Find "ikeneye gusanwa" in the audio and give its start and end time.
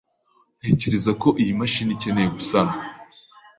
1.97-2.75